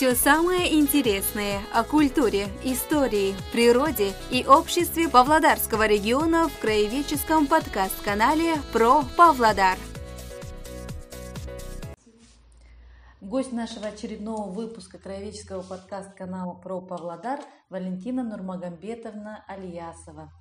Все 0.00 0.14
самое 0.14 0.80
интересное 0.80 1.60
о 1.74 1.84
культуре, 1.84 2.46
истории, 2.64 3.34
природе 3.52 4.14
и 4.30 4.46
обществе 4.46 5.10
Павлодарского 5.10 5.86
региона 5.86 6.48
в 6.48 6.58
краеведческом 6.58 7.46
подкаст-канале 7.46 8.54
«Про 8.72 9.02
Павлодар». 9.18 9.76
Гость 13.20 13.52
нашего 13.52 13.88
очередного 13.88 14.48
выпуска 14.48 14.96
краеведческого 14.96 15.60
подкаст-канала 15.60 16.54
«Про 16.54 16.80
Павлодар» 16.80 17.40
Валентина 17.68 18.22
Нурмагомбетовна 18.24 19.44
Алиясова, 19.46 20.32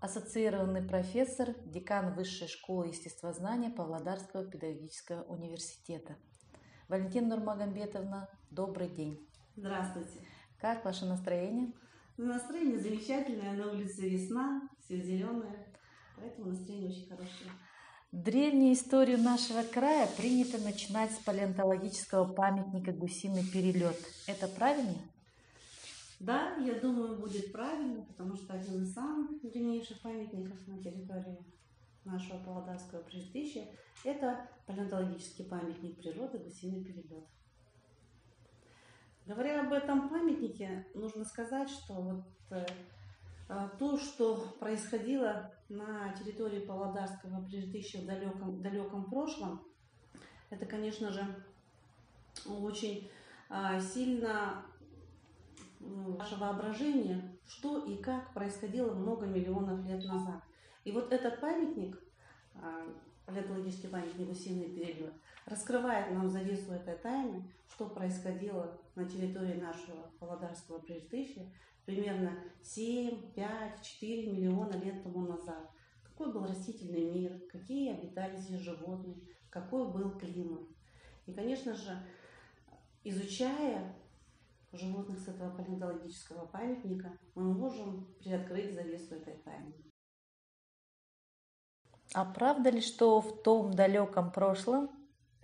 ассоциированный 0.00 0.82
профессор, 0.82 1.54
декан 1.64 2.12
Высшей 2.12 2.48
школы 2.48 2.88
естествознания 2.88 3.70
Павлодарского 3.70 4.44
педагогического 4.44 5.22
университета. 5.28 6.16
Валентина 6.88 7.34
Нурмагомбетовна, 7.34 8.28
добрый 8.52 8.88
день. 8.88 9.18
Здравствуйте. 9.56 10.20
Как 10.60 10.84
ваше 10.84 11.04
настроение? 11.04 11.72
Настроение 12.16 12.78
замечательное, 12.78 13.54
на 13.54 13.72
улице 13.72 14.08
весна, 14.08 14.62
все 14.84 15.00
зеленое, 15.00 15.66
поэтому 16.16 16.50
настроение 16.50 16.90
очень 16.90 17.08
хорошее. 17.08 17.50
Древнюю 18.12 18.74
историю 18.74 19.18
нашего 19.18 19.64
края 19.64 20.08
принято 20.16 20.58
начинать 20.62 21.10
с 21.10 21.18
палеонтологического 21.24 22.32
памятника 22.32 22.92
«Гусиный 22.92 23.44
перелет». 23.44 23.98
Это 24.28 24.46
правильно? 24.46 25.00
Да, 26.20 26.54
я 26.58 26.74
думаю, 26.74 27.18
будет 27.18 27.50
правильно, 27.50 28.02
потому 28.02 28.36
что 28.36 28.54
один 28.54 28.84
из 28.84 28.94
самых 28.94 29.42
древнейших 29.42 30.00
памятников 30.02 30.64
на 30.68 30.80
территории 30.80 31.44
нашего 32.06 32.38
Павлодарского 32.38 33.02
преждища– 33.02 33.66
это 34.04 34.48
палеонтологический 34.66 35.44
памятник 35.44 35.98
природы 35.98 36.38
«Гусиный 36.38 36.84
перелет». 36.84 37.24
Говоря 39.26 39.62
об 39.62 39.72
этом 39.72 40.08
памятнике, 40.08 40.86
нужно 40.94 41.24
сказать, 41.24 41.68
что 41.68 41.94
вот 41.94 42.24
э, 42.50 42.64
э, 43.48 43.68
то, 43.76 43.98
что 43.98 44.36
происходило 44.60 45.52
на 45.68 46.12
территории 46.12 46.60
Павлодарского 46.60 47.44
преждища 47.44 47.98
в 47.98 48.06
далеком, 48.06 48.62
далеком 48.62 49.04
прошлом, 49.06 49.66
это, 50.50 50.64
конечно 50.64 51.10
же, 51.10 51.26
очень 52.46 53.10
э, 53.50 53.80
сильно 53.80 54.64
ваше 55.80 56.36
воображение, 56.36 57.36
что 57.46 57.84
и 57.84 57.96
как 57.96 58.32
происходило 58.32 58.94
много 58.94 59.26
миллионов 59.26 59.84
лет 59.86 60.04
назад. 60.04 60.42
И 60.86 60.92
вот 60.92 61.12
этот 61.12 61.40
памятник, 61.40 62.00
палеонтологический 63.26 63.88
памятник 63.88 64.28
«Гусиный 64.28 64.70
перелет», 64.70 65.14
раскрывает 65.44 66.12
нам 66.12 66.28
завесу 66.28 66.74
этой 66.74 66.96
тайны, 66.96 67.42
что 67.68 67.88
происходило 67.88 68.80
на 68.94 69.04
территории 69.04 69.60
нашего 69.60 70.12
Володарского 70.20 70.78
преждыща 70.78 71.40
примерно 71.86 72.38
7, 72.62 73.32
5, 73.32 73.82
4 73.82 74.30
миллиона 74.30 74.74
лет 74.76 75.02
тому 75.02 75.26
назад. 75.26 75.68
Какой 76.04 76.32
был 76.32 76.46
растительный 76.46 77.10
мир, 77.10 77.36
какие 77.50 77.92
обитали 77.92 78.36
здесь 78.36 78.60
животные, 78.60 79.16
какой 79.50 79.90
был 79.90 80.12
климат. 80.12 80.68
И, 81.26 81.32
конечно 81.32 81.74
же, 81.74 81.98
изучая 83.02 83.92
животных 84.70 85.18
с 85.18 85.26
этого 85.26 85.50
палеонтологического 85.56 86.46
памятника, 86.46 87.18
мы 87.34 87.52
можем 87.52 88.06
приоткрыть 88.20 88.72
завесу 88.72 89.16
этой 89.16 89.34
тайны. 89.38 89.74
А 92.14 92.24
правда 92.24 92.70
ли, 92.70 92.80
что 92.80 93.20
в 93.20 93.42
том 93.42 93.74
далеком 93.74 94.30
прошлом 94.30 94.90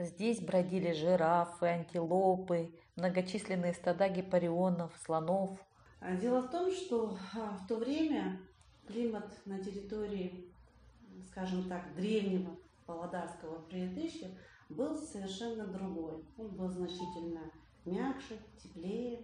Здесь 0.02 0.40
бродили 0.40 0.92
жирафы, 0.92 1.66
антилопы, 1.66 2.74
многочисленные 2.96 3.74
стада 3.74 4.08
гипарионов, 4.08 4.92
слонов. 5.04 5.58
А 6.00 6.16
дело 6.16 6.40
в 6.40 6.50
том, 6.50 6.72
что 6.72 7.16
а, 7.34 7.56
в 7.56 7.66
то 7.68 7.76
время 7.76 8.40
климат 8.86 9.26
на 9.44 9.62
территории, 9.62 10.52
скажем 11.30 11.68
так, 11.68 11.94
древнего 11.94 12.56
Павлодарского 12.86 13.60
предыдущего 13.62 14.30
был 14.68 14.96
совершенно 14.96 15.66
другой. 15.66 16.24
Он 16.36 16.48
был 16.48 16.68
значительно 16.68 17.42
мягче, 17.84 18.38
теплее. 18.60 19.20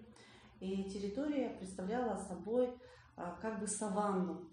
И 0.61 0.85
территория 0.85 1.51
представляла 1.51 2.17
собой 2.17 2.71
а, 3.17 3.37
как 3.43 3.59
бы 3.59 3.67
саванну. 3.67 4.49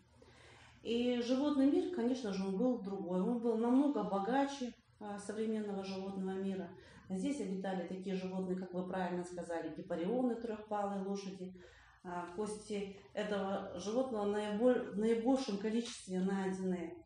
И 0.86 1.20
животный 1.24 1.66
мир, 1.66 1.96
конечно 1.96 2.32
же, 2.32 2.46
он 2.46 2.58
был 2.58 2.78
другой. 2.78 3.20
Он 3.20 3.40
был 3.40 3.58
намного 3.58 4.04
богаче, 4.04 4.72
а, 5.00 5.18
современного 5.18 5.84
животного 5.84 6.36
мира. 6.36 6.70
Здесь 7.10 7.42
обитали 7.42 7.88
такие 7.88 8.16
животные, 8.16 8.56
как 8.56 8.72
вы 8.72 8.88
правильно 8.88 9.24
сказали, 9.24 9.74
гипарионы, 9.76 10.36
трехпалые 10.36 11.02
лошади. 11.02 11.60
А, 12.04 12.28
кости 12.36 13.00
этого 13.16 13.72
животного 13.80 14.26
в 14.26 14.98
наибольшем 15.00 15.58
количестве 15.58 16.20
найдены 16.20 17.04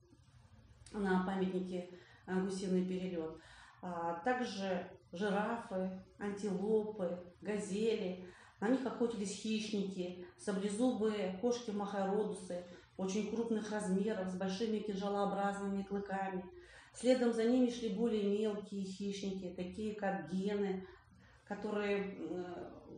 на 0.91 1.25
памятнике 1.25 1.89
а, 2.27 2.41
гусиный 2.41 2.85
перелет. 2.85 3.37
Также 4.25 4.91
жирафы, 5.13 6.03
антилопы, 6.19 7.17
газели. 7.39 8.25
На 8.59 8.67
них 8.67 8.85
охотились 8.85 9.41
хищники, 9.41 10.27
саблезубые 10.37 11.39
кошки-махородусы, 11.41 12.65
очень 12.99 13.29
крупных 13.31 13.71
размеров, 13.71 14.29
с 14.29 14.35
большими 14.35 14.79
кинжалообразными 14.79 15.83
клыками– 15.83 16.43
Следом 16.93 17.31
за 17.31 17.45
ними 17.45 17.69
шли 17.69 17.89
более 17.89 18.37
мелкие 18.37 18.83
хищники, 18.83 19.53
такие 19.55 19.95
как 19.95 20.29
гены, 20.29 20.85
которые, 21.45 22.17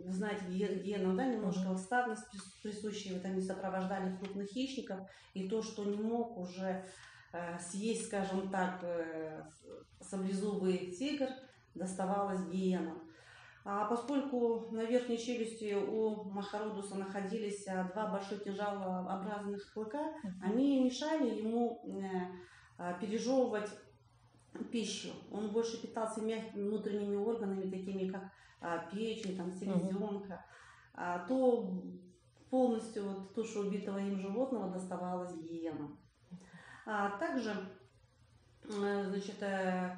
вы 0.04 0.12
знаете, 0.12 0.46
гены, 0.48 1.16
да, 1.16 1.26
немножко 1.26 1.70
uh-huh. 1.70 1.78
ставность 1.78 2.24
присущие, 2.64 3.14
вот 3.16 3.26
они 3.26 3.42
сопровождали 3.42 4.16
крупных 4.18 4.50
хищников, 4.50 5.00
и 5.34 5.48
то, 5.48 5.62
что 5.62 5.86
не 5.86 5.98
мог 5.98 6.38
уже 6.38 6.84
э, 7.34 7.60
съесть, 7.60 8.08
скажем 8.08 8.50
так, 8.50 8.80
э, 8.82 9.44
саблезубый 10.00 10.92
тигр, 10.92 11.30
доставалось 11.76 12.42
гиенам. 12.50 13.11
А 13.64 13.86
поскольку 13.86 14.68
на 14.72 14.86
верхней 14.86 15.20
челюсти 15.20 15.76
у 15.76 16.24
Махародуса 16.24 16.96
находились 16.96 17.68
а, 17.68 17.84
два 17.94 18.08
больших 18.08 18.44
тяжелообразных 18.44 19.72
клыка, 19.74 20.14
они 20.42 20.84
мешали 20.84 21.30
ему 21.40 21.80
э, 22.80 22.94
пережевывать 23.00 23.70
пищу. 24.72 25.10
Он 25.32 25.50
больше 25.50 25.82
питался 25.82 26.22
мягкими 26.22 26.64
внутренними 26.64 27.16
органами, 27.16 27.70
такими 27.70 28.10
как 28.10 28.24
а, 28.62 28.80
печень, 28.92 29.38
там, 29.38 29.52
селезенка. 29.52 30.44
А, 30.94 31.20
то 31.28 31.84
полностью 32.50 33.08
вот, 33.08 33.34
туша 33.34 33.60
убитого 33.60 33.98
им 33.98 34.20
животного 34.20 34.72
доставалась 34.72 35.36
гиенам. 35.38 35.98
А 36.86 37.18
также 37.18 37.56
э, 38.64 39.06
значит, 39.08 39.42
э, 39.42 39.98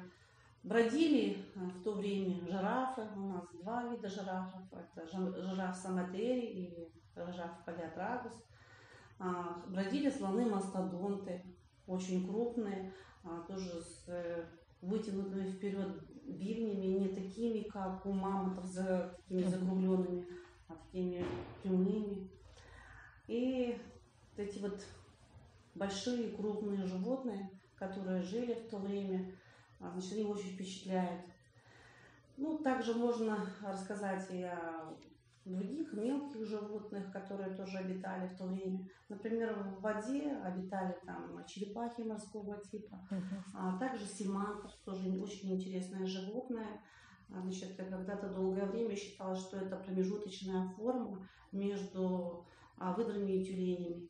бродили 0.64 1.44
в 1.54 1.82
то 1.82 1.92
время 1.92 2.40
жирафы. 2.46 3.02
У 3.14 3.28
нас 3.28 3.44
два 3.52 3.84
вида 3.84 4.08
жирафов. 4.08 4.62
Это 4.72 5.06
жираф 5.06 5.76
самотери 5.76 6.46
или 6.46 6.92
жираф 7.14 7.64
палеотрагус. 7.64 8.32
Бродили 9.68 10.10
слоны-мастодонты 10.10 11.42
очень 11.86 12.26
крупные, 12.26 12.92
а, 13.22 13.42
тоже 13.42 13.80
с 13.80 14.04
э, 14.08 14.44
вытянутыми 14.80 15.50
вперед 15.50 16.02
бивнями, 16.24 16.86
не 16.86 17.08
такими, 17.08 17.62
как 17.62 18.04
у 18.06 18.12
мамонтов, 18.12 18.64
за, 18.64 19.14
такими 19.18 19.42
закругленными, 19.42 20.26
а 20.68 20.74
такими 20.74 21.24
прямыми. 21.62 22.30
И 23.28 23.78
эти 24.36 24.58
вот 24.58 24.82
большие 25.74 26.30
крупные 26.30 26.86
животные, 26.86 27.50
которые 27.76 28.22
жили 28.22 28.54
в 28.54 28.70
то 28.70 28.78
время, 28.78 29.34
а, 29.80 29.90
значит, 29.90 30.12
они 30.12 30.24
очень 30.24 30.50
впечатляют. 30.50 31.22
Ну, 32.36 32.58
также 32.58 32.94
можно 32.94 33.46
рассказать 33.62 34.26
и 34.30 34.42
о 34.42 34.94
других 35.44 35.92
мелких 35.92 36.46
животных, 36.46 37.12
которые 37.12 37.54
тоже 37.54 37.78
обитали 37.78 38.26
в 38.28 38.36
то 38.36 38.44
время. 38.44 38.88
Например, 39.08 39.54
в 39.54 39.80
воде 39.80 40.32
обитали 40.42 40.96
там 41.04 41.44
черепахи 41.46 42.00
морского 42.00 42.58
типа, 42.58 42.98
а 43.54 43.78
также 43.78 44.06
симантр, 44.06 44.70
тоже 44.84 45.08
очень 45.20 45.54
интересное 45.54 46.06
животное. 46.06 46.80
Значит, 47.28 47.76
когда-то 47.76 48.28
долгое 48.28 48.66
время 48.66 48.94
считалось, 48.96 49.40
что 49.40 49.58
это 49.58 49.76
промежуточная 49.76 50.68
форма 50.68 51.26
между 51.52 52.44
а, 52.78 52.92
выдрами 52.92 53.32
и 53.32 53.44
тюленями. 53.44 54.08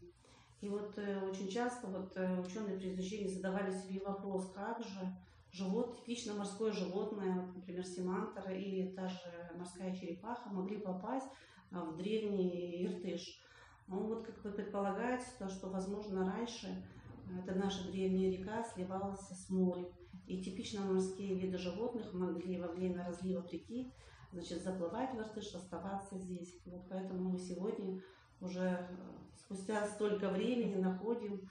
И 0.60 0.68
вот 0.68 0.96
э, 0.96 1.20
очень 1.20 1.48
часто 1.48 1.86
вот, 1.86 2.16
э, 2.16 2.40
ученые 2.40 2.78
при 2.78 2.94
изучении 2.94 3.28
задавали 3.28 3.70
себе 3.70 4.00
вопрос, 4.00 4.50
как 4.54 4.80
же 4.82 5.14
живот, 5.54 5.96
типично 5.96 6.34
морское 6.34 6.72
животное, 6.72 7.40
вот, 7.40 7.54
например, 7.54 7.84
симантор 7.86 8.50
или 8.50 8.90
та 8.90 9.08
же 9.08 9.52
морская 9.56 9.94
черепаха 9.94 10.48
могли 10.50 10.78
попасть 10.78 11.28
а, 11.70 11.84
в 11.84 11.96
древний 11.96 12.84
Иртыш. 12.84 13.40
Ну 13.86 14.06
вот 14.06 14.26
как 14.26 14.42
бы 14.42 14.50
предполагается, 14.50 15.30
то, 15.38 15.48
что, 15.48 15.68
возможно, 15.68 16.26
раньше 16.26 16.84
а, 17.30 17.38
эта 17.38 17.54
наша 17.54 17.90
древняя 17.90 18.32
река 18.32 18.64
сливалась 18.64 19.20
с 19.20 19.48
морем. 19.48 19.86
И 20.26 20.42
типично 20.42 20.84
морские 20.84 21.38
виды 21.38 21.56
животных 21.58 22.12
могли 22.12 22.58
во 22.58 22.68
время 22.68 23.06
разлива 23.06 23.46
реки 23.50 23.92
значит, 24.32 24.64
заплывать 24.64 25.14
в 25.14 25.20
Иртыш, 25.20 25.54
оставаться 25.54 26.18
здесь. 26.18 26.56
Вот 26.66 26.88
поэтому 26.88 27.30
мы 27.30 27.38
сегодня 27.38 28.02
уже 28.40 28.88
спустя 29.36 29.86
столько 29.86 30.30
времени 30.30 30.74
находим 30.74 31.48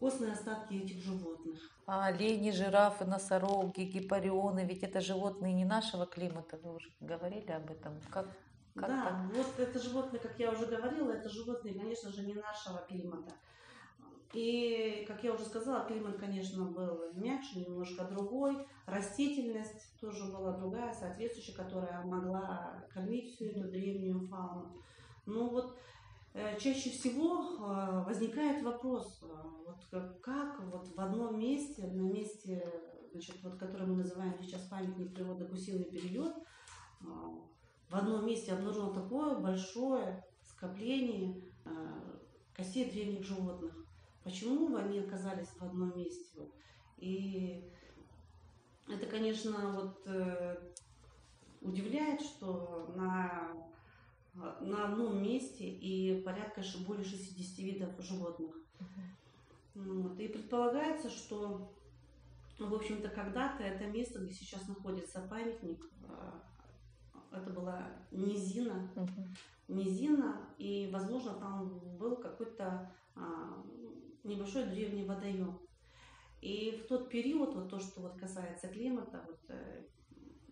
костные 0.00 0.32
остатки 0.32 0.74
этих 0.74 1.02
животных. 1.02 1.58
А 1.86 2.06
олени, 2.06 2.50
жирафы, 2.50 3.04
носороги, 3.04 3.82
гипарионы, 3.82 4.64
ведь 4.64 4.82
это 4.82 5.00
животные 5.00 5.52
не 5.52 5.64
нашего 5.64 6.06
климата, 6.06 6.58
вы 6.62 6.76
уже 6.76 6.90
говорили 7.00 7.50
об 7.50 7.70
этом. 7.70 8.00
Как, 8.10 8.26
как 8.74 8.88
да, 8.88 9.04
так? 9.04 9.36
вот 9.36 9.58
это 9.58 9.78
животные, 9.78 10.20
как 10.20 10.38
я 10.38 10.50
уже 10.50 10.66
говорила, 10.66 11.12
это 11.12 11.28
животные, 11.28 11.74
конечно 11.74 12.10
же, 12.10 12.22
не 12.22 12.34
нашего 12.34 12.78
климата. 12.88 13.32
И, 14.34 15.04
как 15.06 15.22
я 15.22 15.32
уже 15.32 15.44
сказала, 15.44 15.84
климат, 15.84 16.16
конечно, 16.18 16.64
был 16.64 17.12
мягче, 17.14 17.60
немножко 17.60 18.04
другой. 18.04 18.66
Растительность 18.84 19.96
тоже 20.00 20.24
была 20.32 20.56
другая, 20.56 20.92
соответствующая, 20.92 21.54
которая 21.54 22.02
могла 22.04 22.84
кормить 22.92 23.34
всю 23.34 23.44
эту 23.46 23.70
древнюю 23.70 24.26
фауну. 24.26 24.74
Ну 25.26 25.50
вот 25.50 25.78
чаще 26.58 26.90
всего 26.90 27.42
э, 27.42 28.04
возникает 28.06 28.62
вопрос, 28.62 29.20
э, 29.22 29.26
вот 29.66 30.18
как 30.20 30.60
вот 30.64 30.88
в 30.88 31.00
одном 31.00 31.38
месте, 31.38 31.86
на 31.86 32.02
месте, 32.02 32.66
значит, 33.12 33.36
вот, 33.42 33.56
который 33.56 33.86
мы 33.86 33.96
называем 33.96 34.34
сейчас 34.40 34.62
памятник 34.62 35.14
природы 35.14 35.46
Гусиный 35.46 35.84
период, 35.84 36.34
в 37.00 37.94
одном 37.94 38.26
месте 38.26 38.52
обнаружено 38.52 38.92
такое 38.92 39.38
большое 39.38 40.24
скопление 40.42 41.44
костей 42.54 42.90
древних 42.90 43.24
животных. 43.24 43.86
Почему 44.24 44.74
они 44.74 45.00
оказались 45.00 45.48
в 45.48 45.62
одном 45.62 45.96
месте? 45.96 46.50
И 46.96 47.70
это, 48.88 49.06
конечно, 49.06 49.52
вот 49.72 50.08
удивляет, 51.60 52.22
что 52.22 52.92
на 52.96 53.52
на 54.34 54.88
одном 54.88 55.22
месте 55.22 55.68
и 55.68 56.20
порядка 56.22 56.62
более 56.86 57.04
60 57.04 57.58
видов 57.58 57.90
животных. 58.00 58.54
Вот. 59.74 60.18
И 60.18 60.28
предполагается, 60.28 61.10
что, 61.10 61.72
в 62.58 62.74
общем-то, 62.74 63.08
когда-то 63.08 63.62
это 63.62 63.86
место, 63.86 64.20
где 64.20 64.32
сейчас 64.32 64.66
находится 64.68 65.20
памятник, 65.28 65.84
а, 66.08 66.42
это 67.32 67.50
была 67.50 67.88
низина, 68.10 68.88
низина, 69.68 70.48
и, 70.58 70.90
возможно, 70.92 71.34
там 71.34 71.80
был 71.98 72.16
какой-то 72.16 72.90
а, 73.16 73.64
небольшой 74.22 74.66
древний 74.66 75.04
водоем. 75.04 75.58
И 76.40 76.82
в 76.84 76.88
тот 76.88 77.08
период, 77.08 77.54
вот 77.54 77.70
то, 77.70 77.80
что 77.80 78.02
вот 78.02 78.16
касается 78.16 78.68
климата, 78.68 79.24
вот, 79.26 79.40
э, 79.48 79.82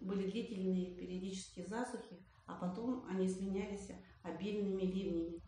были 0.01 0.31
длительные 0.31 0.87
периодические 0.87 1.67
засухи, 1.67 2.17
а 2.53 2.55
потом 2.61 3.05
они 3.09 3.29
сменялись 3.29 3.91
обильными 4.23 4.83
ливнями, 4.83 5.41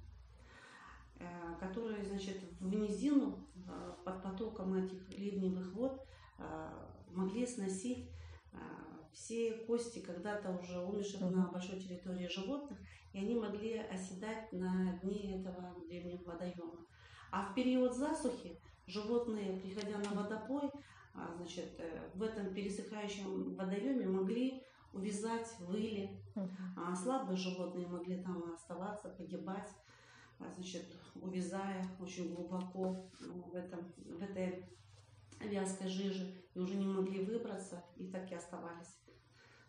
э, 1.18 1.56
которые, 1.60 2.02
значит, 2.04 2.40
в 2.60 2.74
низину 2.74 3.46
э, 3.68 3.92
под 4.04 4.22
потоком 4.22 4.74
этих 4.74 5.18
ливневых 5.18 5.72
вод 5.74 6.06
э, 6.38 6.70
могли 7.10 7.46
сносить 7.46 8.10
все 9.12 9.52
кости 9.66 10.00
когда-то 10.00 10.50
уже 10.50 10.80
умерших 10.80 11.20
на 11.20 11.46
большой 11.46 11.78
территории 11.78 12.26
животных, 12.26 12.78
и 13.12 13.18
они 13.18 13.36
могли 13.36 13.78
оседать 13.78 14.52
на 14.52 14.98
дне 15.02 15.40
этого 15.40 15.76
древнего 15.88 16.24
водоема. 16.24 16.84
А 17.30 17.44
в 17.44 17.54
период 17.54 17.94
засухи 17.94 18.60
животные, 18.86 19.60
приходя 19.60 19.98
на 19.98 20.20
водопой, 20.20 20.68
значит, 21.36 21.80
в 22.14 22.22
этом 22.22 22.52
пересыхающем 22.52 23.54
водоеме 23.54 24.06
могли 24.06 24.64
увязать 24.94 25.48
в 25.60 25.74
иле. 25.74 26.22
А 26.76 26.94
слабые 26.94 27.36
животные 27.36 27.86
могли 27.86 28.22
там 28.22 28.52
оставаться, 28.52 29.08
погибать, 29.10 29.68
а, 30.38 30.50
значит, 30.50 30.86
увязая 31.14 31.86
очень 32.00 32.34
глубоко 32.34 33.10
ну, 33.20 33.42
в, 33.42 33.54
этом, 33.54 33.92
в 33.98 34.22
этой 34.22 34.64
вязкой 35.40 35.88
жиже 35.88 36.34
и 36.54 36.58
уже 36.58 36.76
не 36.76 36.86
могли 36.86 37.24
выбраться 37.24 37.84
и 37.96 38.08
так 38.08 38.30
и 38.30 38.34
оставались 38.34 38.98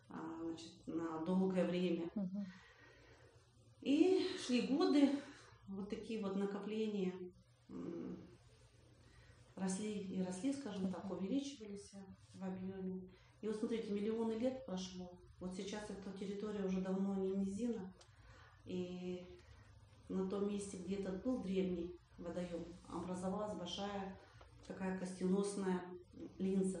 а, 0.08 0.40
значит, 0.42 0.72
на 0.86 1.24
долгое 1.24 1.66
время. 1.66 2.10
И 3.80 4.26
шли 4.44 4.62
годы, 4.62 5.10
вот 5.68 5.88
такие 5.88 6.20
вот 6.20 6.36
накопления 6.36 7.12
росли 9.54 10.00
и 10.00 10.22
росли, 10.22 10.52
скажем 10.52 10.92
так, 10.92 11.10
увеличивались 11.10 11.92
в 12.34 12.44
объеме. 12.44 13.02
И 13.40 13.46
вот 13.46 13.56
смотрите, 13.56 13.92
миллионы 13.92 14.32
лет 14.32 14.64
прошло. 14.66 15.12
Вот 15.38 15.54
сейчас 15.54 15.84
эта 15.90 16.18
территория 16.18 16.64
уже 16.64 16.80
давно 16.80 17.14
не 17.14 17.30
низина. 17.30 17.92
И 18.64 19.26
на 20.08 20.28
том 20.28 20.48
месте, 20.48 20.78
где 20.78 20.96
этот 20.96 21.22
был 21.22 21.42
древний 21.42 21.98
водоем, 22.18 22.64
образовалась 22.88 23.56
большая 23.56 24.16
такая 24.66 24.98
костеносная 24.98 25.82
линза. 26.38 26.80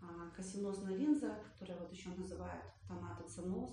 А, 0.00 0.30
костеносная 0.34 0.96
линза, 0.96 1.38
которая 1.52 1.78
вот 1.78 1.92
еще 1.92 2.08
называют 2.10 2.64
тонатоценоз, 2.88 3.70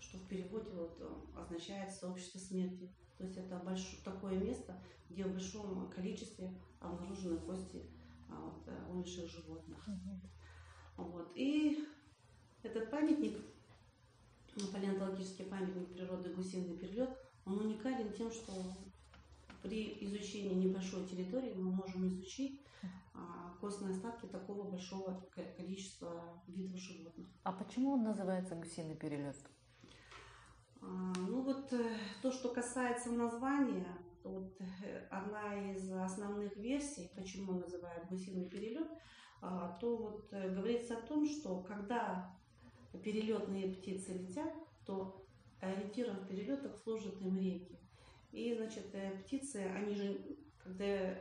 что 0.00 0.18
в 0.18 0.28
переводе 0.28 0.70
вот 0.72 0.98
э, 1.00 1.40
означает 1.40 1.90
сообщество 1.90 2.38
смерти. 2.38 2.92
То 3.16 3.24
есть 3.24 3.38
это 3.38 3.56
большое, 3.64 4.02
такое 4.04 4.38
место, 4.38 4.78
где 5.08 5.24
в 5.24 5.32
большом 5.32 5.90
количестве 5.90 6.52
обнаружены 6.80 7.38
кости 7.38 7.82
а, 8.28 8.40
вот, 8.40 8.62
э, 8.66 8.90
умерших 8.90 9.30
животных. 9.30 9.88
Вот. 10.96 11.30
И 11.34 11.86
этот 12.62 12.90
памятник, 12.90 13.38
палеонтологический 14.72 15.44
памятник 15.44 15.92
природы 15.92 16.30
гусиный 16.30 16.76
перелет, 16.76 17.10
он 17.44 17.58
уникален 17.58 18.12
тем, 18.12 18.30
что 18.30 18.52
при 19.62 19.98
изучении 20.00 20.66
небольшой 20.66 21.06
территории 21.06 21.52
мы 21.54 21.70
можем 21.70 22.08
изучить 22.08 22.62
а, 23.14 23.54
костные 23.60 23.92
остатки 23.92 24.26
такого 24.26 24.70
большого 24.70 25.28
количества 25.56 26.42
видов 26.46 26.80
животных. 26.80 27.26
А 27.42 27.52
почему 27.52 27.92
он 27.92 28.04
называется 28.04 28.54
гусиный 28.54 28.96
перелет? 28.96 29.36
А, 30.80 31.12
ну 31.16 31.42
вот 31.42 31.72
э, 31.72 31.96
то, 32.22 32.30
что 32.30 32.48
касается 32.50 33.10
названия, 33.10 33.86
вот 34.22 34.56
э, 34.60 35.06
одна 35.10 35.72
из 35.72 35.90
основных 35.90 36.56
версий, 36.56 37.10
почему 37.14 37.52
называют 37.52 38.08
гусиный 38.08 38.48
перелет– 38.48 38.88
то 39.40 39.96
вот 39.96 40.28
э, 40.32 40.50
говорится 40.54 40.96
о 40.96 41.02
том, 41.02 41.26
что 41.26 41.60
когда 41.60 42.34
перелетные 43.02 43.74
птицы 43.74 44.14
летят, 44.14 44.52
то 44.84 45.24
ориентиром 45.60 46.16
в 46.16 46.26
перелетах 46.26 46.76
служат 46.78 47.20
им 47.20 47.36
реки. 47.36 47.78
И, 48.32 48.54
значит, 48.54 48.94
э, 48.94 49.10
птицы, 49.22 49.56
они 49.74 49.94
же, 49.94 50.20
когда 50.62 51.18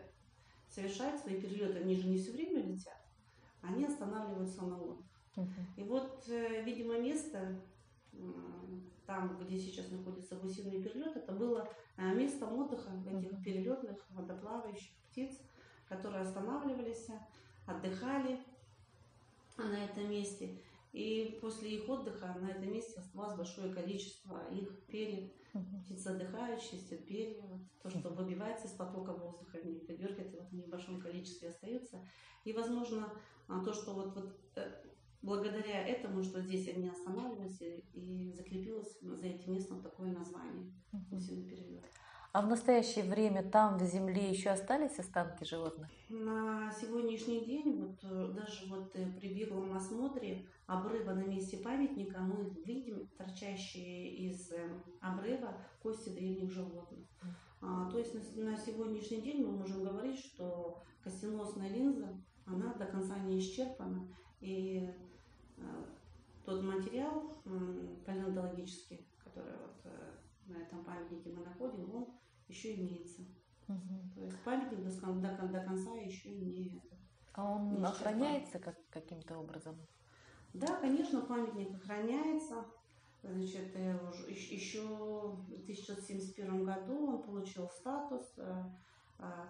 совершают 0.70 1.20
свои 1.20 1.40
перелеты, 1.40 1.80
они 1.80 1.96
же 1.96 2.08
не 2.08 2.18
все 2.18 2.32
время 2.32 2.63
летят, 2.63 3.01
они 3.62 3.86
останавливаются 3.86 4.66
на 4.66 4.82
отдых. 4.82 5.06
И 5.75 5.84
вот, 5.84 6.24
э, 6.30 6.63
видимо, 6.63 6.98
место, 7.00 7.62
там, 9.06 9.38
где 9.38 9.60
сейчас 9.60 9.92
находится 9.92 10.38
гусиный 10.38 10.82
перелет, 10.82 11.18
это 11.18 11.34
было 11.34 11.70
местом 11.98 12.58
отдыха 12.58 12.90
этих 13.06 13.44
перелетных 13.44 13.98
водоплавающих 14.10 14.96
птиц, 15.12 15.38
которые 15.88 16.22
останавливались 16.22 17.08
отдыхали 17.66 18.40
на 19.58 19.86
этом 19.86 20.10
месте. 20.10 20.62
И 20.94 21.40
после 21.42 21.76
их 21.76 21.90
отдыха 21.90 22.36
на 22.40 22.52
этом 22.52 22.72
месте 22.72 23.00
оставалось 23.00 23.38
большое 23.38 23.74
количество 23.74 24.42
их 24.50 24.86
перьев, 24.86 25.30
птицы 25.84 26.08
отдыхающие, 26.08 26.80
перья, 26.98 27.42
вот, 27.42 27.62
то, 27.82 27.90
что 27.90 28.10
выбивается 28.10 28.68
из 28.68 28.74
потока 28.74 29.12
воздуха, 29.12 29.58
они 29.58 29.80
подвергаются 29.80 30.44
в 30.50 30.54
небольшом 30.54 31.02
количестве 31.02 31.50
остаются. 31.50 32.00
И, 32.46 32.54
возможно, 32.54 33.12
а, 33.48 33.64
то, 33.64 33.74
что 33.74 33.94
вот, 33.94 34.16
вот 34.16 34.40
э, 34.56 34.72
благодаря 35.22 35.86
этому, 35.86 36.24
что 36.24 36.42
здесь 36.42 36.70
они 36.70 36.88
останавливались, 36.88 37.62
и 37.94 38.32
закрепилось 38.32 38.98
за 39.02 39.28
этим 39.28 39.54
местом 39.54 39.82
такое 39.82 40.12
название 40.12 40.72
«Гусиный 40.92 41.50
перелет». 41.50 41.84
А 42.36 42.42
в 42.42 42.50
настоящее 42.50 43.06
время 43.06 43.50
там, 43.50 43.77
в 43.77 43.84
земле, 43.84 44.30
еще 44.30 44.50
остались 44.50 45.00
останки 45.00 45.46
животных? 45.46 45.88
На 46.10 46.70
сегодняшний 46.70 47.46
день, 47.46 47.82
вот 47.82 47.98
э, 48.04 48.34
даже 48.34 48.65
вот 48.68 48.94
э, 48.94 49.06
при 49.18 49.34
беглом 49.34 49.74
осмотре 49.74 50.46
обрыва 50.68 51.13
на 51.13 51.24
месте 51.24 51.56
памятника 51.56 52.20
мы 52.20 52.50
видим 52.65 53.08
торчащие 53.18 54.15
из 54.18 54.51
э, 54.51 54.70
обрыва 55.00 55.54
кости 55.82 56.10
древних 56.10 56.51
животных. 56.51 57.08
А, 57.62 57.89
то 57.89 57.98
есть 57.98 58.13
на, 58.13 58.44
на 58.44 58.58
сегодняшний 58.58 59.22
день 59.22 59.46
мы 59.46 59.54
можем 59.54 59.86
говорить, 59.86 60.20
что 60.20 60.84
костеносная 61.06 61.70
линза, 61.70 62.22
она 62.46 62.74
до 62.74 62.86
конца 62.86 63.18
не 63.18 63.39
исчерпана. 63.39 64.10
И 64.42 64.94
тот 66.44 66.62
материал 66.63 67.32
палеонтологический, 68.06 69.08
который 69.24 69.54
вот 69.54 69.94
на 70.48 70.58
этом 70.58 70.84
памятнике 70.84 71.30
мы 71.30 71.46
находим, 71.46 71.96
он 71.96 72.08
еще 72.48 72.75
имеется. 72.75 73.22
Угу. 73.68 74.16
То 74.16 74.22
есть 74.25 74.40
памятник 74.44 74.84
до, 74.84 75.14
до, 75.14 75.48
до 75.48 75.60
конца 75.62 75.94
еще 75.96 76.30
не... 76.30 76.82
А 77.34 77.52
он 77.52 77.75
не 77.78 77.84
охраняется 77.84 78.60
как, 78.60 78.75
каким-то 78.90 79.38
образом? 79.38 79.75
Да, 80.54 80.78
конечно, 80.78 81.22
памятник 81.22 81.75
охраняется. 81.75 82.66
Значит, 83.24 83.75
еще 84.30 84.82
в 84.82 85.64
1971 85.64 86.64
году 86.64 87.08
он 87.08 87.24
получил 87.24 87.68
статус 87.70 88.22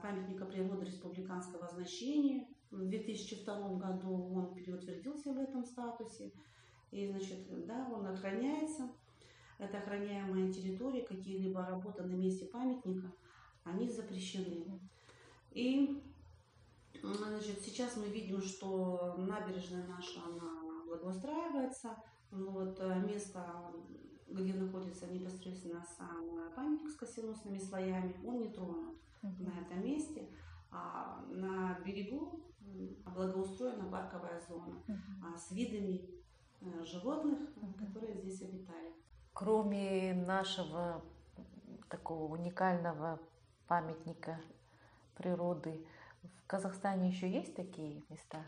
памятника 0.01 0.45
природы 0.45 0.85
республиканского 0.85 1.67
значения. 1.67 2.47
В 2.71 2.87
2002 2.87 3.75
году 3.75 4.33
он 4.33 4.53
переутвердился 4.55 5.33
в 5.33 5.37
этом 5.37 5.63
статусе. 5.65 6.31
И, 6.91 7.07
значит, 7.07 7.65
да, 7.65 7.87
он 7.93 8.07
охраняется. 8.07 8.89
Это 9.57 9.77
охраняемая 9.77 10.51
территория, 10.51 11.03
какие-либо 11.03 11.65
работы 11.65 12.03
на 12.03 12.13
месте 12.13 12.45
памятника, 12.45 13.11
они 13.63 13.89
запрещены. 13.89 14.79
И 15.51 16.01
значит, 17.01 17.61
сейчас 17.61 17.95
мы 17.95 18.07
видим, 18.07 18.41
что 18.41 19.15
набережная 19.17 19.87
наша, 19.87 20.19
она 20.25 20.83
благоустраивается. 20.85 21.95
Вот, 22.31 22.77
э, 22.81 22.99
место, 22.99 23.71
где 24.27 24.53
находится 24.55 25.07
непосредственно 25.07 25.85
сам 25.97 26.51
памятник 26.55 26.89
с 26.89 26.95
косинусными 26.95 27.57
слоями, 27.57 28.15
он 28.25 28.39
не 28.39 28.49
тронут 28.49 28.97
на 29.21 29.59
этом 29.61 29.83
месте. 29.83 30.27
А 30.71 31.23
на 31.29 31.79
берегу 31.85 32.41
благоустроена 33.15 33.85
парковая 33.85 34.41
зона 34.49 34.83
uh-huh. 34.87 35.37
с 35.37 35.51
видами 35.51 36.09
э, 36.61 36.83
животных, 36.83 37.39
которые 37.77 38.15
здесь 38.15 38.41
обитали. 38.41 38.91
Кроме 39.35 40.13
нашего 40.13 41.03
такого 41.89 42.31
уникального 42.35 43.19
памятника 43.67 44.39
природы, 45.17 45.85
в 46.23 46.47
Казахстане 46.47 47.09
еще 47.09 47.29
есть 47.29 47.53
такие 47.53 48.01
места? 48.09 48.45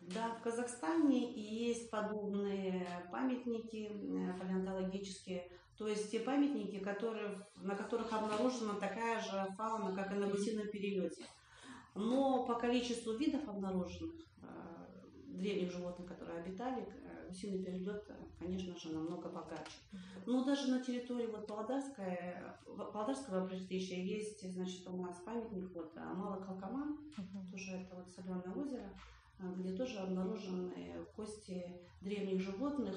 Да, 0.00 0.30
в 0.30 0.40
Казахстане 0.40 1.30
есть 1.30 1.90
подобные 1.90 2.86
памятники 3.12 3.90
э, 3.92 4.38
палеонтологические, 4.40 5.46
то 5.76 5.86
есть 5.86 6.10
те 6.10 6.20
памятники, 6.20 6.78
которые, 6.78 7.46
на 7.56 7.76
которых 7.76 8.10
обнаружена 8.14 8.80
такая 8.80 9.20
же 9.20 9.46
фауна, 9.58 9.94
как 9.94 10.10
и 10.10 10.14
на 10.14 10.28
гусином 10.28 10.68
перелете. 10.68 11.26
Но 11.94 12.46
по 12.46 12.54
количеству 12.54 13.12
видов 13.18 13.46
обнаруженных 13.46 14.14
э, 14.40 14.46
древних 15.26 15.70
животных, 15.70 16.08
которые 16.08 16.40
обитали, 16.40 16.88
гусиный 17.28 17.64
перелет, 17.64 18.10
конечно 18.38 18.76
же, 18.76 18.92
намного 18.92 19.28
богаче. 19.28 19.78
Но 20.26 20.44
даже 20.44 20.70
на 20.70 20.82
территории 20.82 21.26
вот 21.26 21.46
Павлодарской, 21.46 22.18
Павлодарского 22.64 23.46
предтечия 23.46 24.02
есть, 24.02 24.50
значит, 24.52 24.86
у 24.88 24.96
нас 24.96 25.16
памятник 25.24 25.74
вот 25.74 25.94
Малокалкаман, 25.96 26.98
uh-huh. 27.16 27.50
тоже 27.50 27.72
это 27.72 27.96
вот 27.96 28.08
соленое 28.08 28.52
озеро, 28.54 28.90
где 29.56 29.76
тоже 29.76 29.98
обнаружены 29.98 30.72
кости 31.14 31.80
древних 32.00 32.40
животных, 32.40 32.94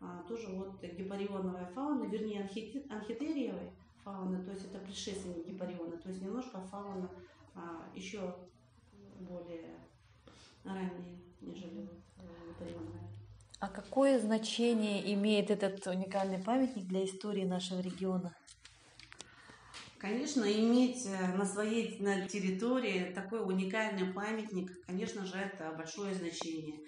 а, 0.00 0.22
тоже 0.24 0.48
вот 0.48 0.82
гипарионовая 0.82 1.66
фауна, 1.66 2.04
вернее 2.04 2.40
анхитериевой 2.40 3.70
фауны, 4.02 4.42
то 4.42 4.50
есть 4.50 4.66
это 4.66 4.78
предшественник 4.78 5.46
гипариона, 5.46 5.96
то 5.96 6.08
есть 6.08 6.20
немножко 6.20 6.60
фауна 6.60 7.08
а, 7.54 7.88
еще 7.94 8.34
более 9.20 9.78
ранние, 10.64 11.18
нежели 11.40 11.88
гипарионовая. 12.48 13.11
А 13.62 13.68
какое 13.68 14.18
значение 14.18 15.14
имеет 15.14 15.52
этот 15.52 15.86
уникальный 15.86 16.42
памятник 16.42 16.84
для 16.88 17.04
истории 17.04 17.44
нашего 17.44 17.78
региона? 17.78 18.34
Конечно, 19.98 20.42
иметь 20.42 21.06
э, 21.06 21.36
на 21.36 21.44
своей 21.44 21.96
на 22.02 22.26
территории 22.26 23.12
такой 23.14 23.40
уникальный 23.46 24.12
памятник, 24.12 24.84
конечно 24.84 25.24
же, 25.24 25.36
это 25.36 25.72
большое 25.76 26.12
значение. 26.12 26.80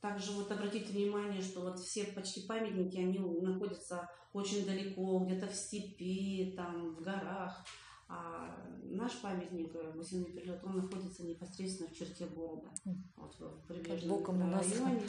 Также 0.00 0.32
вот 0.32 0.50
обратите 0.50 0.90
внимание, 0.90 1.42
что 1.42 1.60
вот 1.60 1.80
все 1.80 2.04
почти 2.04 2.46
памятники, 2.46 2.96
они 2.96 3.18
находятся 3.18 4.08
очень 4.32 4.64
далеко, 4.64 5.18
где-то 5.18 5.48
в 5.48 5.54
степи, 5.54 6.54
там, 6.56 6.94
в 6.94 7.02
горах. 7.02 7.62
А 8.08 8.56
наш 8.84 9.20
памятник, 9.20 9.74
э, 9.74 9.92
гусиный 9.94 10.32
перелет, 10.32 10.64
он 10.64 10.78
находится 10.78 11.26
непосредственно 11.26 11.90
в 11.90 11.94
черте 11.94 12.24
города, 12.24 12.70
вот 13.16 13.38
в 13.38 13.66
прибрежном 13.66 14.24
районе. 14.50 15.02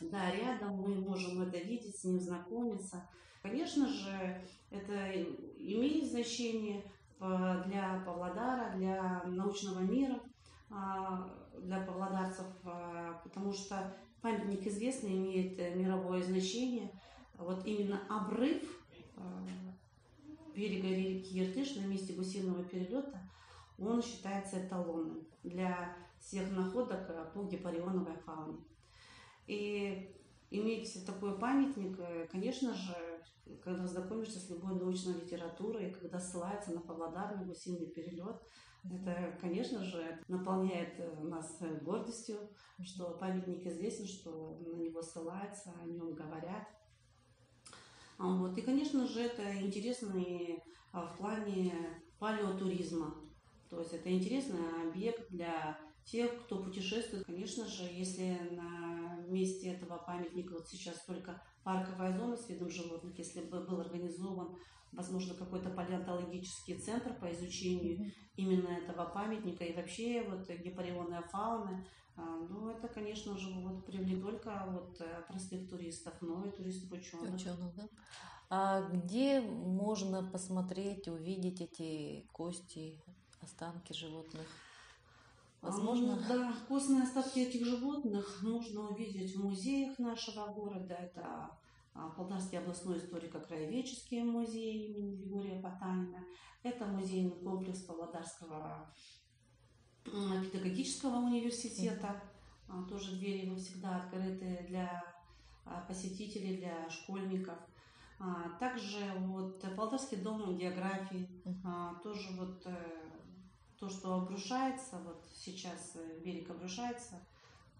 Да, 0.00 0.30
рядом 0.32 0.76
мы 0.76 0.94
можем 0.96 1.42
это 1.42 1.58
видеть, 1.58 1.96
с 1.96 2.04
ним 2.04 2.20
знакомиться. 2.20 3.08
Конечно 3.42 3.86
же, 3.86 4.40
это 4.70 5.12
имеет 5.58 6.10
значение 6.10 6.84
для 7.18 8.02
Павлодара, 8.04 8.76
для 8.76 9.22
научного 9.24 9.80
мира, 9.80 10.20
а, 10.70 11.30
для 11.60 11.80
павлодарцев, 11.80 12.46
а, 12.64 13.20
потому 13.22 13.52
что 13.52 13.94
памятник 14.20 14.66
известный, 14.66 15.16
имеет 15.16 15.56
мировое 15.76 16.22
значение. 16.22 16.90
Вот 17.38 17.64
именно 17.64 18.00
обрыв 18.08 18.62
а, 19.16 19.46
берега 20.54 20.88
реки 20.88 21.44
Иртыш 21.44 21.76
на 21.76 21.86
месте 21.86 22.14
гусиного 22.14 22.64
перелета, 22.64 23.20
он 23.78 24.02
считается 24.02 24.66
эталонным 24.66 25.26
для 25.42 25.96
всех 26.20 26.50
находок 26.50 27.32
по 27.32 27.44
гипарионовой 27.44 28.16
фауне. 28.24 28.58
И 29.46 30.14
иметь 30.50 31.04
такой 31.06 31.38
памятник, 31.38 31.98
э, 31.98 32.26
конечно 32.30 32.74
же, 32.74 32.94
когда 33.62 33.86
знакомишься 33.86 34.38
с 34.38 34.48
любой 34.50 34.74
научной 34.74 35.14
литературой, 35.14 35.92
когда 35.92 36.18
ссылается 36.18 36.72
на 36.72 36.80
Павлодар, 36.80 37.36
на 37.36 37.44
гусиный 37.44 37.86
перелет, 37.86 38.40
это, 38.90 39.38
конечно 39.40 39.82
же, 39.82 40.18
наполняет 40.28 40.98
э, 40.98 41.20
нас 41.22 41.58
гордостью, 41.82 42.38
что 42.82 43.16
памятник 43.18 43.66
известен, 43.66 44.06
что 44.06 44.58
на 44.60 44.76
него 44.76 45.02
ссылаются, 45.02 45.72
о 45.82 45.86
нем 45.86 46.14
говорят. 46.14 46.68
А 48.18 48.26
вот. 48.36 48.56
И, 48.56 48.62
конечно 48.62 49.06
же, 49.06 49.20
это 49.20 49.60
интересный 49.60 50.62
а, 50.92 51.06
в 51.06 51.16
плане 51.16 51.74
палеотуризма. 52.18 53.14
То 53.68 53.80
есть 53.80 53.92
это 53.92 54.12
интересный 54.12 54.88
объект 54.88 55.28
для 55.30 55.78
тех, 56.04 56.44
кто 56.44 56.62
путешествует. 56.62 57.24
Конечно 57.24 57.66
же, 57.66 57.84
если 57.84 58.38
на 58.52 58.93
месте 59.32 59.72
этого 59.72 59.98
памятника 59.98 60.52
вот 60.52 60.68
сейчас 60.68 61.04
только 61.04 61.42
парковая 61.62 62.16
зона 62.16 62.36
с 62.36 62.48
видом 62.48 62.70
животных, 62.70 63.18
если 63.18 63.42
бы 63.42 63.60
был 63.60 63.80
организован, 63.80 64.56
возможно, 64.92 65.34
какой-то 65.34 65.70
палеонтологический 65.70 66.78
центр 66.78 67.14
по 67.14 67.32
изучению 67.32 68.12
именно 68.36 68.68
этого 68.68 69.06
памятника 69.06 69.64
и 69.64 69.74
вообще 69.74 70.22
вот 70.28 70.48
гипарионной 70.48 71.22
фауны, 71.30 71.84
а, 72.16 72.22
ну, 72.48 72.68
это, 72.68 72.86
конечно 72.86 73.36
же, 73.36 73.50
вот 73.54 73.86
привлек 73.86 74.22
только 74.22 74.64
вот 74.68 75.00
э, 75.00 75.22
простых 75.26 75.68
туристов, 75.68 76.14
но 76.20 76.44
и 76.44 76.50
туристов 76.50 76.92
ученых. 76.92 77.34
Ученых, 77.34 77.74
да? 77.74 77.88
А 78.50 78.82
где 78.82 79.40
можно 79.40 80.22
посмотреть, 80.22 81.08
увидеть 81.08 81.60
эти 81.60 82.28
кости, 82.32 83.02
останки 83.40 83.92
животных? 83.92 84.46
Возможно. 85.64 86.16
Ну, 86.16 86.22
да, 86.28 86.54
костные 86.68 87.02
остатки 87.02 87.38
этих 87.40 87.64
животных 87.64 88.42
можно 88.42 88.88
увидеть 88.90 89.34
в 89.34 89.44
музеях 89.44 89.98
нашего 89.98 90.46
города. 90.52 90.94
Это 90.94 91.50
а, 91.94 92.10
Полтавский 92.10 92.58
областной 92.58 92.98
историко-краеведческий 92.98 94.22
музей 94.22 94.88
имени 94.88 95.16
Григория 95.16 95.60
Потанина. 95.60 96.22
Это 96.62 96.84
музейный 96.84 97.36
комплекс 97.42 97.80
Павлодарского 97.80 98.92
педагогического 100.04 101.16
университета. 101.16 102.22
Mm-hmm. 102.68 102.88
Тоже 102.88 103.16
двери 103.16 103.46
его 103.46 103.56
всегда 103.56 104.02
открыты 104.02 104.66
для 104.68 105.02
а, 105.64 105.80
посетителей, 105.88 106.58
для 106.58 106.88
школьников. 106.90 107.58
Также 108.60 109.12
вот 109.18 109.62
Полтавский 109.76 110.18
дом 110.18 110.56
географии, 110.56 111.28
mm-hmm. 111.44 112.02
тоже 112.02 112.28
вот 112.38 112.62
э, 112.64 113.03
то, 113.78 113.88
что 113.88 114.14
обрушается, 114.14 114.98
вот 115.04 115.24
сейчас 115.34 115.92
э, 115.96 116.20
берег 116.24 116.50
обрушается 116.50 117.20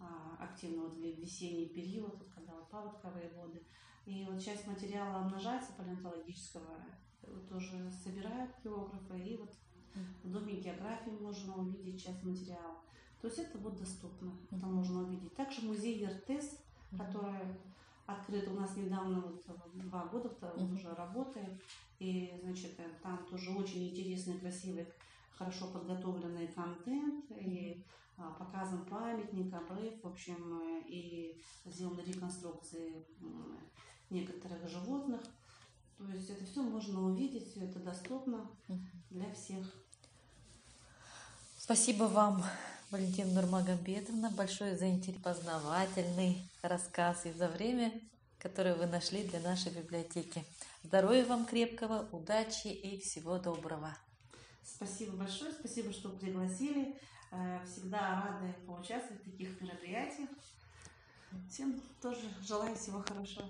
а, 0.01 0.37
активно 0.45 0.85
вот 0.85 0.95
в 0.95 1.01
весенний 1.01 1.67
период, 1.67 2.15
вот, 2.19 2.29
когда 2.35 2.53
вот 2.55 2.69
паводковые 2.71 3.31
воды, 3.37 3.63
и 4.07 4.27
вот 4.29 4.43
часть 4.43 4.67
материала 4.67 5.25
умножается 5.25 5.73
палеонтологического, 5.73 6.77
вот, 7.23 7.49
тоже 7.49 7.91
собирают 7.91 8.51
географы, 8.63 9.19
и 9.19 9.37
вот 9.37 9.55
в 10.23 10.31
доме 10.31 10.61
географии 10.61 11.11
можно 11.11 11.55
увидеть 11.57 12.03
часть 12.03 12.23
материала. 12.25 12.77
То 13.21 13.29
есть 13.29 13.39
это 13.39 13.57
вот 13.59 13.79
доступно, 13.79 14.33
это 14.51 14.67
можно 14.67 15.05
увидеть. 15.05 15.35
Также 15.35 15.63
музей 15.63 15.99
Вертес, 15.99 16.59
который 16.99 17.41
открыт 18.07 18.47
у 18.49 18.55
нас 18.55 18.77
недавно, 18.77 19.21
вот, 19.21 19.43
два 19.75 20.05
года 20.07 20.31
уже 20.73 20.93
работает, 20.95 21.63
и, 21.99 22.39
значит, 22.43 22.79
э, 22.79 22.89
там 23.03 23.25
тоже 23.27 23.51
очень 23.53 23.89
интересный, 23.89 24.39
красивый 24.39 24.87
хорошо 25.37 25.69
подготовленный 25.69 26.49
контент 26.49 27.25
и 27.31 27.85
а, 28.17 28.31
показан 28.31 28.85
памятник, 28.87 29.53
обрыв, 29.53 30.03
в 30.03 30.07
общем, 30.07 30.61
э, 30.63 30.83
и 30.87 31.43
сделаны 31.65 32.01
реконструкции 32.01 33.05
некоторых 34.11 34.69
животных. 34.69 35.21
То 35.99 36.05
есть 36.13 36.31
это 36.31 36.45
все 36.45 36.63
можно 36.63 37.03
увидеть, 37.03 37.51
все 37.51 37.65
это 37.65 37.81
доступно 37.81 38.47
для 39.11 39.33
всех. 39.33 39.67
Спасибо 41.59 42.05
вам, 42.05 42.45
Валентина 42.91 43.41
Нурмагомедовна, 43.41 44.31
большое 44.31 44.77
за 44.77 44.89
интерес, 44.89 45.21
познавательный 45.23 46.49
рассказ 46.63 47.27
и 47.27 47.33
за 47.33 47.49
время, 47.49 47.93
которое 48.39 48.75
вы 48.75 48.87
нашли 48.87 49.25
для 49.25 49.41
нашей 49.41 49.73
библиотеки. 49.73 50.45
Здоровья 50.83 51.25
вам 51.25 51.47
крепкого, 51.47 52.07
удачи 52.13 52.69
и 52.69 53.01
всего 53.01 53.39
доброго. 53.39 53.97
Спасибо 54.65 55.17
большое, 55.17 55.53
спасибо, 55.53 55.93
что 55.93 56.09
пригласили. 56.09 56.99
Э, 57.31 57.65
всегда 57.65 58.23
рады 58.23 58.53
поучаствовать 58.67 59.21
в 59.23 59.31
таких 59.31 59.61
мероприятиях. 59.61 60.31
Всем 61.51 61.81
тоже 62.01 62.23
желаю 62.43 62.75
всего 62.77 63.03
хорошего. 63.03 63.49